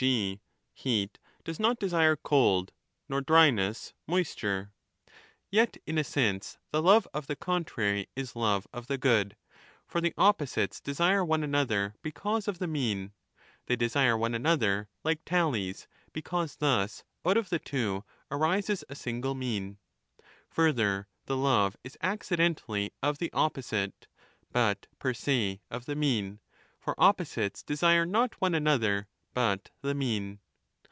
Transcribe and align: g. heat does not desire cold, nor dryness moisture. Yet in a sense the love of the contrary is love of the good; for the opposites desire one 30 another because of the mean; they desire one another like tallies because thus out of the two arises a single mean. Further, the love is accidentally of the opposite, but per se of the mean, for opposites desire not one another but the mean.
g. 0.07 0.39
heat 0.73 1.19
does 1.43 1.59
not 1.59 1.77
desire 1.77 2.15
cold, 2.15 2.73
nor 3.07 3.21
dryness 3.21 3.93
moisture. 4.07 4.73
Yet 5.51 5.77
in 5.85 5.99
a 5.99 6.03
sense 6.03 6.57
the 6.71 6.81
love 6.81 7.07
of 7.13 7.27
the 7.27 7.35
contrary 7.35 8.09
is 8.15 8.35
love 8.35 8.65
of 8.73 8.87
the 8.87 8.97
good; 8.97 9.37
for 9.85 10.01
the 10.01 10.15
opposites 10.17 10.81
desire 10.81 11.23
one 11.23 11.41
30 11.41 11.49
another 11.51 11.93
because 12.01 12.47
of 12.47 12.57
the 12.57 12.65
mean; 12.65 13.13
they 13.67 13.75
desire 13.75 14.17
one 14.17 14.33
another 14.33 14.89
like 15.03 15.21
tallies 15.23 15.87
because 16.13 16.55
thus 16.55 17.03
out 17.23 17.37
of 17.37 17.49
the 17.51 17.59
two 17.59 18.03
arises 18.31 18.83
a 18.89 18.95
single 18.95 19.35
mean. 19.35 19.77
Further, 20.49 21.07
the 21.27 21.37
love 21.37 21.77
is 21.83 21.95
accidentally 22.01 22.91
of 23.03 23.19
the 23.19 23.31
opposite, 23.33 24.07
but 24.51 24.87
per 24.97 25.13
se 25.13 25.61
of 25.69 25.85
the 25.85 25.93
mean, 25.95 26.39
for 26.79 26.99
opposites 26.99 27.61
desire 27.61 28.03
not 28.07 28.41
one 28.41 28.55
another 28.55 29.07
but 29.33 29.69
the 29.81 29.93
mean. 29.95 30.37